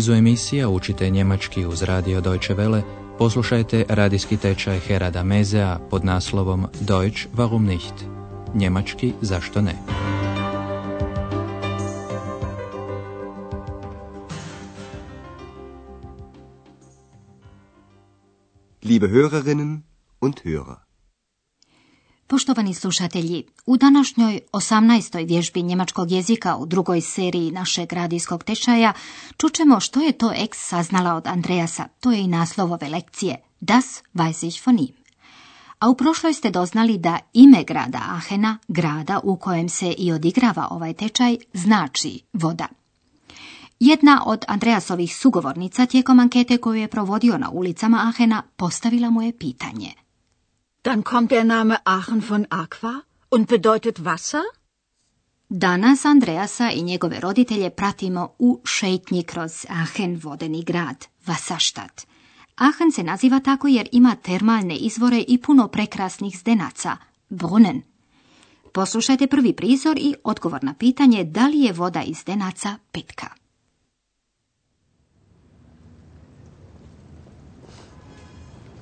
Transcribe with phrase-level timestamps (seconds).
[0.00, 2.82] nizu emisija učite njemački uz radio Deutsche Welle,
[3.18, 7.94] poslušajte radijski tečaj Herada Mezea pod naslovom Deutsch warum nicht?
[8.54, 9.74] Njemački zašto ne?
[18.82, 19.80] Liebe Hörerinnen
[20.20, 20.89] und Hörer.
[22.30, 25.28] Poštovani slušatelji, u današnjoj 18.
[25.28, 28.92] vježbi njemačkog jezika u drugoj seriji našeg radijskog tečaja
[29.36, 33.84] čućemo što je to ex saznala od Andreasa, to je i naslov ove lekcije, Das
[34.14, 34.94] weiß ich von ihm.
[35.78, 40.68] A u prošloj ste doznali da ime grada Ahena, grada u kojem se i odigrava
[40.70, 42.66] ovaj tečaj, znači voda.
[43.80, 49.38] Jedna od Andreasovih sugovornica tijekom ankete koju je provodio na ulicama Ahena postavila mu je
[49.38, 49.92] pitanje–
[50.82, 54.42] Dann kommt der Name Aachen von Aqua und bedeutet Wasser?
[55.48, 62.06] Danas Andreasa i njegove roditelje pratimo u šetnji kroz Aachen, vodeni grad, Wasserstadt.
[62.56, 66.96] Aachen se naziva tako jer ima termalne izvore i puno prekrasnih zdenaca,
[67.28, 67.82] Brunnen.
[68.72, 73.26] Poslušajte prvi prizor i odgovor na pitanje da li je voda iz zdenaca pitka.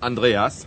[0.00, 0.66] Andreas,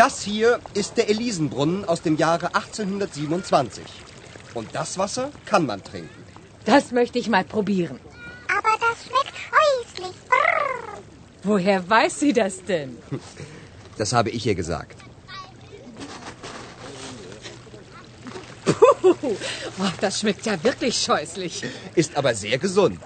[0.00, 3.84] Das hier ist der Elisenbrunnen aus dem Jahre 1827.
[4.54, 6.22] Und das Wasser kann man trinken.
[6.64, 8.00] Das möchte ich mal probieren.
[8.58, 10.16] Aber das schmeckt scheußlich.
[10.30, 11.02] Brrr.
[11.42, 12.96] Woher weiß sie das denn?
[13.98, 14.98] Das habe ich ihr gesagt.
[18.64, 21.64] Puh, oh, das schmeckt ja wirklich scheußlich.
[21.94, 22.98] Ist aber sehr gesund.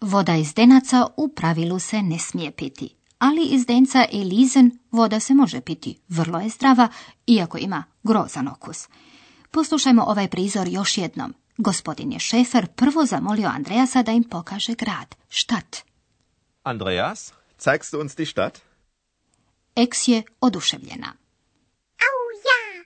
[0.00, 2.95] Voda iz denaca u pravilu se ne smije piti.
[3.18, 6.88] Ali iz denca Elizen voda se može piti, vrlo je zdrava,
[7.26, 8.88] iako ima grozan okus.
[9.50, 11.34] Poslušajmo ovaj prizor još jednom.
[11.56, 15.76] Gospodin je šefer prvo zamolio Andreasa da im pokaže grad, štat.
[16.62, 17.32] Andreas,
[17.64, 18.58] zeigst du uns die Stadt?
[19.76, 21.12] Eks je oduševljena.
[22.06, 22.84] Au ja.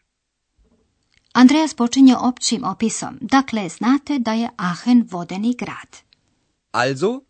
[1.32, 5.96] Andreas počinje općim opisom, dakle znate da je Aachen vodeni grad.
[6.72, 7.20] Also,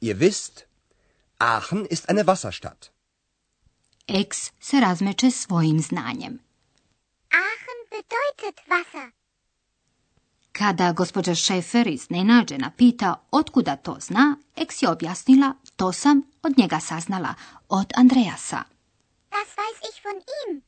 [0.00, 0.65] ihr wisst,
[1.38, 2.90] Aachen ist eine Wasserstadt.
[4.06, 6.38] Ex se razmeče svojim znanjem.
[7.30, 9.10] Aachen bedeutet Wasser.
[10.52, 16.80] Kada gospođa Šefer iznenađena pita otkuda to zna, Ex je objasnila to sam od njega
[16.80, 17.34] saznala,
[17.68, 18.62] od Andreasa.
[19.30, 20.62] Das weiß ich von ihm,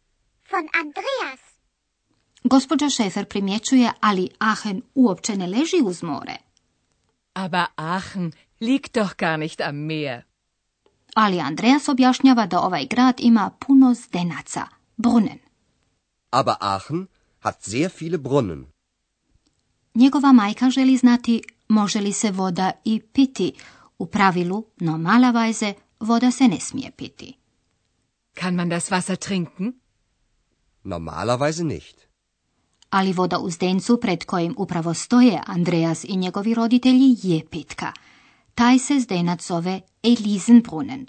[0.52, 1.40] von Andreas.
[2.44, 6.36] Gospođa Šefer primjećuje, ali Aachen uopće ne leži uz more.
[7.34, 10.27] Aber Aachen liegt doch gar nicht am Meer.
[11.24, 15.38] Ali Andreas objašnjava da ovaj grad ima puno zdenaca, brunnen.
[16.30, 17.06] Aber Aachen
[17.40, 18.66] hat sehr viele Brunnen.
[19.94, 23.52] Njegova majka želi znati može li se voda i piti.
[23.98, 27.34] U pravilu, no mala vajze, voda se ne smije piti.
[28.34, 29.72] Kann man das Wasser trinken?
[30.84, 31.96] Normalerweise nicht.
[32.90, 37.92] Ali voda u zdencu pred kojim upravo stoje Andreas i njegovi roditelji je pitka.
[38.58, 41.06] Taj se zdenac zove Elisenbrunnen.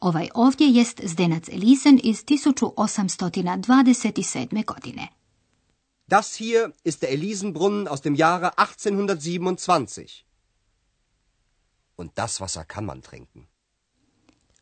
[0.00, 4.64] Ovaj ovdje jest zdenac Elisen iz 1827.
[4.64, 5.08] godine.
[6.06, 10.24] Das hier ist der Elisenbrunnen aus dem Jahre 1827.
[11.96, 13.46] Und das Wasser kann man trinken.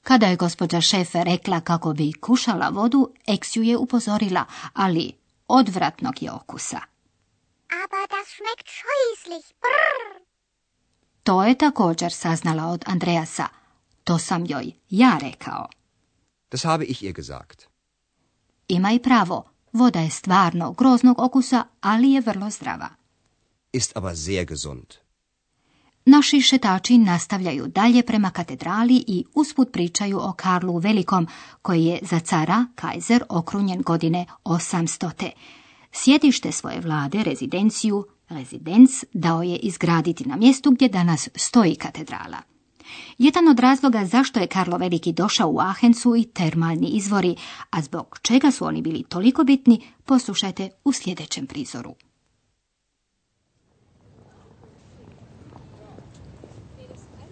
[0.03, 5.12] Kada je gospođa Šefe rekla kako bi kušala vodu, Eks ju je upozorila, ali
[5.49, 6.81] odvratnog je okusa.
[7.82, 9.46] Aber das schmeckt scheußlich.
[9.61, 10.12] Brrr.
[11.22, 13.46] To je također saznala od Andreasa.
[14.04, 15.69] To sam joj ja rekao.
[16.50, 17.66] Das habe ich ihr gesagt.
[18.69, 22.88] Ima i pravo, voda je stvarno groznog okusa, ali je vrlo zdrava.
[23.72, 24.86] Ist aber sehr gesund.
[26.04, 31.26] Naši šetači nastavljaju dalje prema katedrali i usput pričaju o Karlu Velikom,
[31.62, 35.30] koji je za cara, kajzer, okrunjen godine 800.
[35.92, 42.38] Sjedište svoje vlade, rezidenciju, rezidenc, dao je izgraditi na mjestu gdje danas stoji katedrala.
[43.19, 47.37] Jedan od razloga zašto je Karlo Veliki došao u Aachen su i termalni izvori,
[47.70, 51.94] a zbog čega su oni bili toliko bitni, poslušajte u sljedećem prizoru.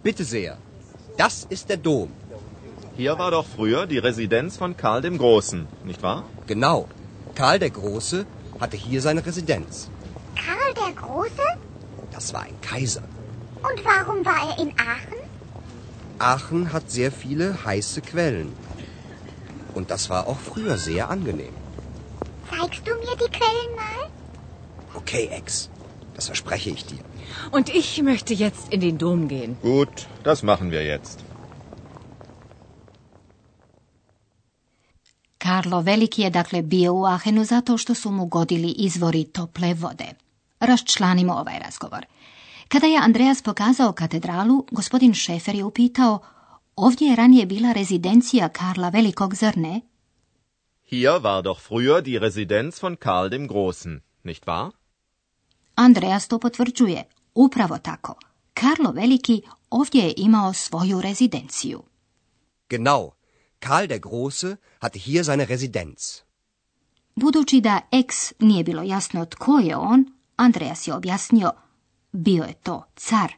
[0.05, 0.55] Bitte sehr.
[1.19, 2.09] Das ist der Dom.
[2.97, 6.23] Hier war doch früher die Residenz von Karl dem Großen, nicht wahr?
[6.47, 6.85] Genau.
[7.35, 8.25] Karl der Große
[8.61, 9.91] hatte hier seine Residenz.
[10.35, 11.47] Karl der Große?
[12.13, 13.03] Das war ein Kaiser.
[13.63, 15.21] Und warum war er in Aachen?
[16.19, 18.53] Aachen hat sehr viele heiße Quellen.
[19.75, 21.55] Und das war auch früher sehr angenehm.
[22.51, 24.11] Zeigst du mir die Quellen mal?
[24.95, 25.71] Okay, Ex.
[26.15, 26.99] Das verspreche ich dir.
[27.51, 29.57] Und ich möchte jetzt in den Dom gehen.
[29.63, 31.25] Gut, das machen wir jetzt.
[35.51, 40.05] Karlo Veliki je dakle bio u Ahenu zato što su mu godili izvori tople vode.
[40.61, 42.07] Raščlanimo ovaj razgovor.
[42.69, 46.19] Kada je Andreas pokazao katedralu, gospodin Šefer je upitao
[46.77, 49.81] Ovdje je ranije bila rezidencija Karla Velikog, zar ne?
[50.91, 54.71] Hier war doch früher die Residenz von Karl dem Großen, nicht wahr?
[55.75, 57.05] Andreas to potvrđuje.
[57.35, 58.15] Upravo tako.
[58.55, 61.83] Karlo Veliki ovdje je imao svoju rezidenciju.
[62.69, 63.20] Genau.
[63.61, 66.21] Karl der Große hatte hier seine Residenz.
[67.15, 70.05] Budući da ex nije bilo jasno tko je on,
[70.37, 71.53] Andreas je objasnio,
[72.13, 73.33] bio je to car.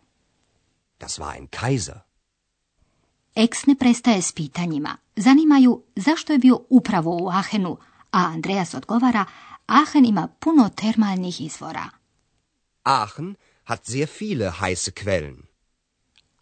[1.01, 1.99] Das war ein Kaiser.
[3.35, 4.97] Ex ne prestaje s pitanjima.
[5.17, 7.77] Zanimaju zašto je bio upravo u Ahenu,
[8.11, 9.25] a Andreas odgovara,
[9.67, 11.91] Aachen ima puno termalnih izvora.
[12.83, 13.35] Aachen
[13.65, 15.52] hat sehr viele heiße Quellen.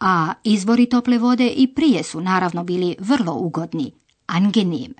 [0.01, 3.91] A izvori tople vode i prije su naravno bili vrlo ugodni,
[4.27, 4.91] angenehm.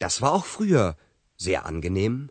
[0.00, 0.92] Das war auch früher
[1.38, 2.28] sehr angenehm.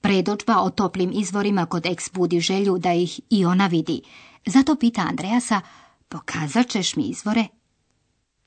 [0.00, 4.02] Predođba o toplim izvorima kod ex budi želju da ih i ona vidi.
[4.46, 5.60] Zato pita Andreasa,
[6.08, 7.46] pokazat ćeš mi izvore?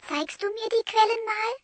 [0.09, 1.62] Zeigst du mir die Quellen mal?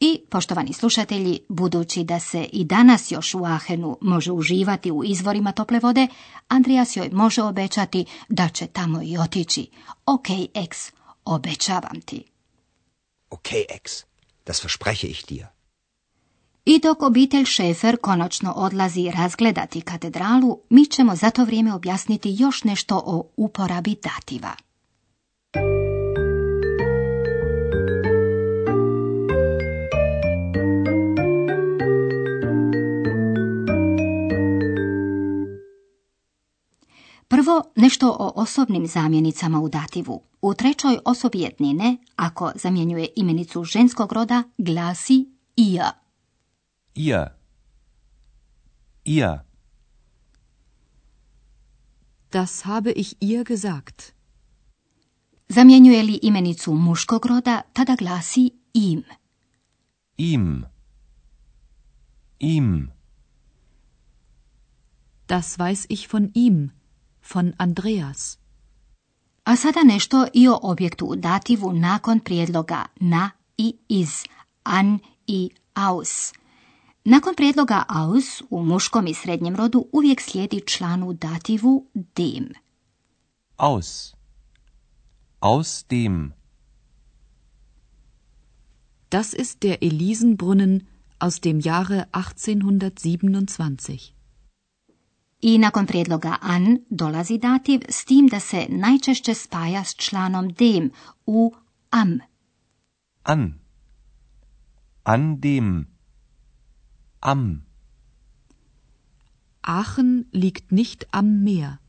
[0.00, 5.52] I, poštovani slušatelji, budući da se i danas još u Ahenu može uživati u izvorima
[5.52, 6.08] tople vode,
[6.48, 9.70] Andreas joj može obećati da će tamo i otići.
[10.06, 10.92] Ok, ex,
[11.24, 12.24] obećavam ti.
[13.30, 14.04] Okay, Ex.
[14.46, 15.46] Das verspreche ich dir.
[16.64, 22.64] I dok obitelj Šefer konačno odlazi razgledati katedralu, mi ćemo za to vrijeme objasniti još
[22.64, 24.65] nešto o uporabi dativa.
[37.76, 40.22] Nešto o osobnim zamjenicama u dativu.
[40.42, 45.26] U trećoj osobi jednine, ako zamjenjuje imenicu ženskog roda, glasi
[45.56, 45.84] ihr.
[46.94, 47.28] Ihr.
[49.04, 49.38] Ihr.
[52.32, 54.12] Das habe ich ihr gesagt.
[55.48, 59.02] Zamjenjuje li imenicu muškog roda, tada glasi im.
[60.16, 60.64] Ihm.
[62.38, 62.90] Ihm.
[65.28, 66.70] Das weiß ich von ihm,
[67.34, 68.38] von Andreas.
[69.44, 74.24] A sada nešto i o objektu u dativu nakon prijedloga na i iz,
[74.62, 76.32] an i aus.
[77.04, 82.48] Nakon prijedloga aus u muškom i srednjem rodu uvijek slijedi član u dativu dem.
[83.56, 84.14] Aus.
[85.40, 86.32] Aus dem.
[89.10, 90.80] Das ist der Elisenbrunnen
[91.18, 94.15] aus dem Jahre 1827.
[95.46, 100.90] I nakon prijedloga an dolazi dativ s tim da se najčešće spaja s članom dem
[101.26, 101.54] u
[101.90, 102.18] am.
[103.22, 103.54] An.
[105.04, 105.86] An dem.
[107.20, 107.66] Am.
[109.60, 111.85] Aachen liegt nicht am Meer.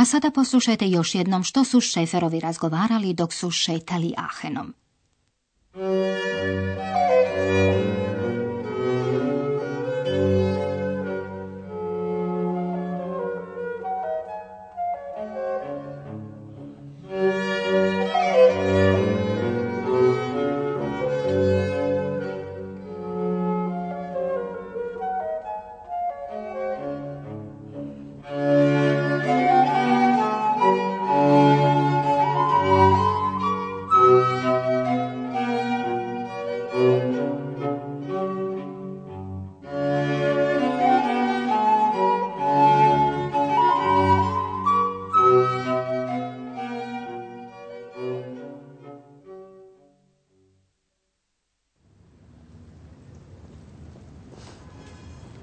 [0.00, 4.74] A sada poslušajte još jednom što su šeferovi razgovarali dok su šetali Ahenom.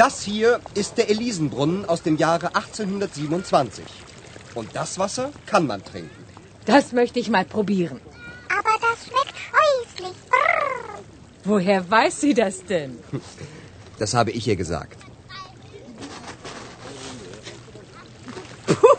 [0.00, 3.84] Das hier ist der Elisenbrunnen aus dem Jahre 1827.
[4.54, 6.22] Und das Wasser kann man trinken.
[6.64, 8.00] Das möchte ich mal probieren.
[8.58, 10.16] Aber das schmeckt scheußlich.
[10.30, 11.00] Brrr.
[11.44, 12.92] Woher weiß sie das denn?
[14.02, 14.98] Das habe ich ihr gesagt.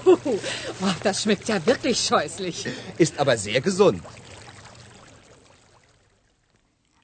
[0.04, 2.68] Puh, oh, das schmeckt ja wirklich scheußlich.
[3.00, 4.04] Ist aber sehr gesund.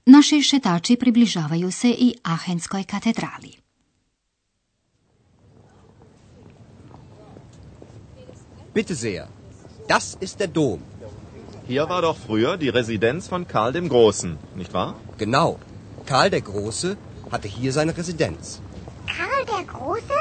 [0.06, 3.58] Naši šetači približavaju se i Ahenskoj katedrali.
[8.78, 9.28] Bitte sehr.
[9.88, 10.84] Das ist der Dom.
[11.66, 14.94] Hier war doch früher die Residenz von Karl dem Großen, nicht wahr?
[15.18, 15.58] Genau.
[16.06, 16.96] Karl der Große
[17.32, 18.62] hatte hier seine Residenz.
[19.08, 20.20] Karl der Große?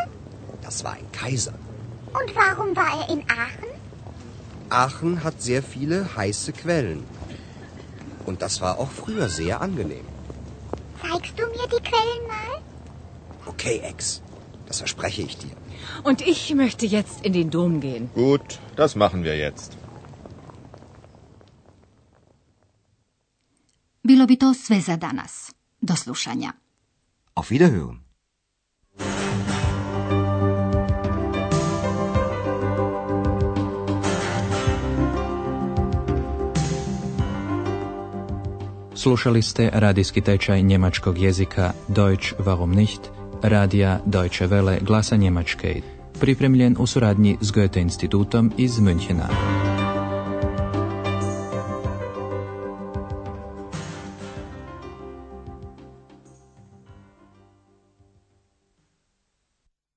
[0.63, 1.53] Das war ein Kaiser.
[2.15, 3.73] Und warum war er in Aachen?
[4.71, 7.05] Aachen hat sehr viele heiße Quellen.
[8.25, 10.09] Und das war auch früher sehr angenehm.
[11.03, 12.63] Zeigst du mir die Quellen mal?
[13.45, 14.23] Okay, Ex.
[14.67, 15.57] Das verspreche ich dir.
[16.03, 18.11] Und ich möchte jetzt in den Dom gehen.
[18.15, 19.77] Gut, das machen wir jetzt.
[24.03, 25.53] Bilo bi to sve za danas.
[25.81, 26.53] Do slušanja.
[27.35, 28.07] Auf Wiederhören.
[38.95, 43.01] Slušali ste radijski tečaj njemačkog jezika Deutsch warum nicht,
[43.43, 45.81] radija Deutsche Welle glasa Njemačke,
[46.21, 49.66] pripremljen u suradnji s Goethe institutom iz Münchena.